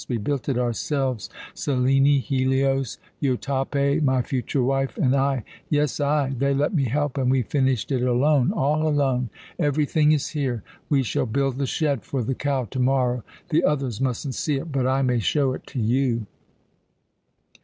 [0.09, 1.29] We built it ourselves.
[1.53, 6.31] Selene, Helios, Jotape, my future wife, and I yes, I!
[6.35, 9.29] They let me help, and we finished it alone, all alone!
[9.59, 10.63] Everything is here.
[10.89, 13.23] We shall build the shed for the cow to morrow.
[13.49, 16.25] The others mustn't see it, but I may show it to you."